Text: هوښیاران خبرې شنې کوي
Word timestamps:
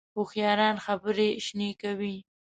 هوښیاران 0.15 0.75
خبرې 0.85 1.29
شنې 1.45 1.69
کوي 1.81 2.15